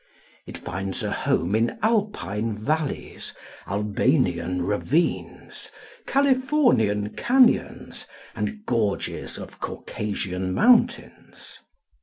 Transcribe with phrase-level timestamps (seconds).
[0.47, 3.35] It finds a home in Alpine valleys,
[3.67, 5.69] Albanian ravines,
[6.07, 11.59] Californian canyons, and gorges of Caucasian mountains.